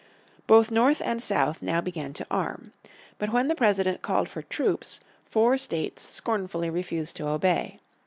Both 0.47 0.71
North 0.71 0.99
and 0.99 1.21
South 1.21 1.61
now 1.61 1.79
began 1.79 2.11
to 2.13 2.25
arm. 2.31 2.73
But 3.19 3.31
when 3.31 3.49
the 3.49 3.53
President 3.53 4.01
called 4.01 4.27
for 4.29 4.41
troops 4.41 4.99
four 5.25 5.59
states 5.59 6.01
scornfully 6.01 6.71
refused 6.71 7.15
to 7.17 7.27
obey. 7.27 7.81